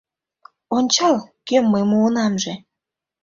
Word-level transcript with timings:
—Ончал, 0.77 1.17
кӧм 1.47 1.65
мый 1.73 1.83
муынамже! 1.91 2.53